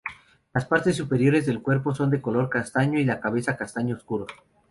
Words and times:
Las 0.55 0.65
partes 0.65 0.95
superiores 0.97 1.45
del 1.45 1.61
cuerpo 1.61 1.93
son 1.93 2.09
color 2.21 2.49
castaño, 2.49 2.97
y 2.99 3.05
la 3.05 3.19
cabeza 3.19 3.55
castaño 3.55 3.95
oscuro. 3.95 4.25